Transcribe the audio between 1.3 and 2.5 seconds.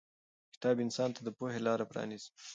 پوهې لارې پرانیزي.